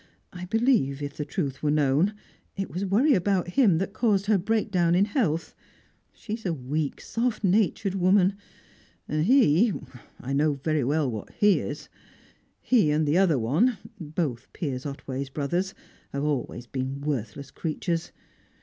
[0.33, 2.15] I believe, if the truth were known,
[2.57, 5.53] it was worry about him that caused her breakdown in health.
[6.11, 8.33] She's a weak, soft natured woman,
[9.07, 9.71] and he
[10.19, 11.87] I know very well what he is.
[12.61, 15.75] He and the other one both Piers Otway's brothers
[16.13, 18.11] have always been worthless creatures.